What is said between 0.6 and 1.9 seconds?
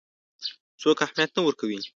څوک اهمیت نه ورکوي.